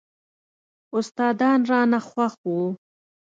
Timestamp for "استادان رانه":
0.97-1.99